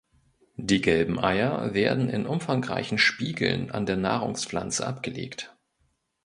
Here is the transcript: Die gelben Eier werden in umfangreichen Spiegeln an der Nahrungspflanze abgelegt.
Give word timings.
Die 0.57 0.81
gelben 0.81 1.23
Eier 1.23 1.75
werden 1.75 2.09
in 2.09 2.25
umfangreichen 2.25 2.97
Spiegeln 2.97 3.69
an 3.69 3.85
der 3.85 3.97
Nahrungspflanze 3.97 4.87
abgelegt. 4.87 5.55